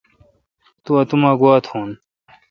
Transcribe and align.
تو 0.83 0.91
اتوما 0.99 1.31
گوا 1.39 1.55
تھون۔ 1.65 1.89